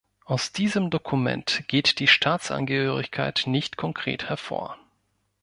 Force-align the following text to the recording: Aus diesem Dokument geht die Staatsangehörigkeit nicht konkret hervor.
Aus 0.25 0.51
diesem 0.51 0.89
Dokument 0.89 1.65
geht 1.67 1.99
die 1.99 2.07
Staatsangehörigkeit 2.07 3.43
nicht 3.45 3.77
konkret 3.77 4.27
hervor. 4.29 4.79